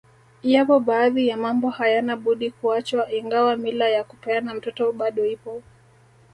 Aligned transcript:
Yapo 0.43 0.79
baadhi 0.79 1.27
ya 1.27 1.37
mambo 1.37 1.69
hayana 1.69 2.15
budi 2.15 2.51
kuachwa 2.51 3.11
ingawa 3.11 3.55
mila 3.55 3.89
ya 3.89 4.03
kupeana 4.03 4.53
mtoto 4.53 4.91
bado 4.91 5.25
ipo 5.25 5.63